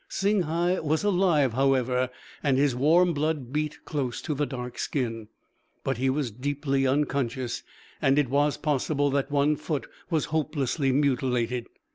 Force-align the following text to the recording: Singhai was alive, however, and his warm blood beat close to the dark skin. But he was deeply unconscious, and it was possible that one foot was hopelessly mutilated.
Singhai 0.09 0.79
was 0.79 1.03
alive, 1.03 1.53
however, 1.53 2.09
and 2.41 2.57
his 2.57 2.75
warm 2.75 3.13
blood 3.13 3.53
beat 3.53 3.85
close 3.85 4.19
to 4.23 4.33
the 4.33 4.47
dark 4.47 4.79
skin. 4.79 5.27
But 5.83 5.97
he 5.97 6.09
was 6.09 6.31
deeply 6.31 6.87
unconscious, 6.87 7.61
and 8.01 8.17
it 8.17 8.27
was 8.27 8.57
possible 8.57 9.11
that 9.11 9.29
one 9.29 9.55
foot 9.57 9.85
was 10.09 10.25
hopelessly 10.33 10.91
mutilated. 10.91 11.67